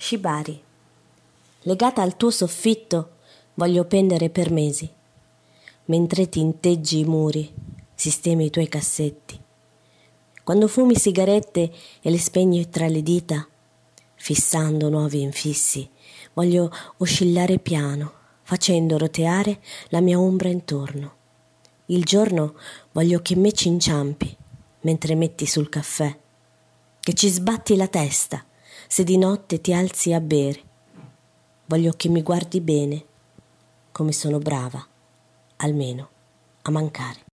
Shibari. 0.00 0.62
Legata 1.62 2.02
al 2.02 2.16
tuo 2.16 2.30
soffitto 2.30 3.16
voglio 3.54 3.84
pendere 3.84 4.30
per 4.30 4.52
mesi, 4.52 4.88
mentre 5.86 6.28
tinteggi 6.28 7.00
i 7.00 7.04
muri, 7.04 7.52
sistemi 7.96 8.44
i 8.44 8.50
tuoi 8.50 8.68
cassetti. 8.68 9.38
Quando 10.44 10.68
fumi 10.68 10.94
sigarette 10.94 11.72
e 12.00 12.10
le 12.10 12.18
spegni 12.18 12.70
tra 12.70 12.86
le 12.86 13.02
dita, 13.02 13.46
fissando 14.14 14.88
nuovi 14.88 15.20
infissi, 15.20 15.90
voglio 16.32 16.70
oscillare 16.98 17.58
piano, 17.58 18.12
facendo 18.44 18.98
roteare 18.98 19.58
la 19.88 20.00
mia 20.00 20.18
ombra 20.18 20.48
intorno. 20.48 21.16
Il 21.86 22.04
giorno 22.04 22.54
voglio 22.92 23.20
che 23.20 23.34
me 23.34 23.50
ci 23.50 23.66
inciampi 23.66 24.34
mentre 24.82 25.16
metti 25.16 25.44
sul 25.44 25.68
caffè, 25.68 26.16
che 27.00 27.14
ci 27.14 27.28
sbatti 27.28 27.74
la 27.74 27.88
testa 27.88 28.44
se 28.88 29.04
di 29.04 29.18
notte 29.18 29.60
ti 29.60 29.74
alzi 29.74 30.14
a 30.14 30.20
bere. 30.20 30.62
Voglio 31.66 31.92
che 31.92 32.08
mi 32.08 32.22
guardi 32.22 32.62
bene, 32.62 33.04
come 33.92 34.12
sono 34.12 34.38
brava, 34.38 34.84
almeno, 35.56 36.08
a 36.62 36.70
mancare. 36.70 37.26